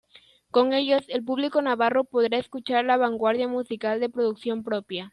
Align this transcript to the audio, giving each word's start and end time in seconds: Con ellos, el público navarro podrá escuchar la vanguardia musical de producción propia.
Con 0.49 0.73
ellos, 0.73 1.03
el 1.09 1.23
público 1.23 1.61
navarro 1.61 2.05
podrá 2.05 2.39
escuchar 2.39 2.83
la 2.85 2.97
vanguardia 2.97 3.47
musical 3.47 3.99
de 3.99 4.09
producción 4.09 4.63
propia. 4.63 5.09